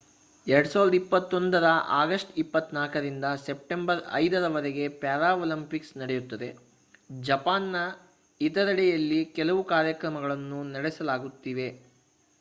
2021 0.47 1.09
ರ 1.55 1.67
ಅಗಸ್ಟ್ 1.97 2.31
24 2.37 3.01
ರಿಂದ 3.03 3.25
ಸೆಪ್ಟೆಂಬರ್ 3.43 4.01
5 4.19 4.41
ರವರೆಗೆ 4.45 4.85
ಪ್ಯಾರಾಲಿಂಪಿಕ್ಸ್ 4.97 5.93
ನಡೆಯುತ್ತದೆ. 5.97 6.49
ಜಪಾನ್‌ನ 7.23 7.83
ಇತರೆಡೆಯಲ್ಲಿ 8.41 9.21
ಕೆಲವು 9.37 9.63
ಕಾರ್ಯಕ್ರಮಗಳು 9.73 10.37
ನಡೆಯಲಿವೆ 10.73 11.69